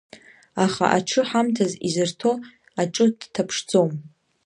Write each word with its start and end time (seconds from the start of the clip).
Аха 0.65 0.85
аҽы 0.97 1.21
ҳамҭас 1.29 1.73
изырҭо 1.87 2.31
аҿы 2.81 3.05
дҭаԥшӡом! 3.19 3.91